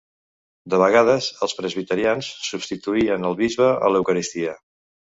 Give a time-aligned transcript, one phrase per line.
[0.73, 4.61] De vegades, els presbiterians substituïen el bisbe a l'eucaristia.